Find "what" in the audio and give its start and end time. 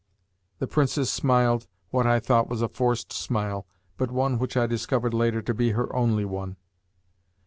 1.91-2.07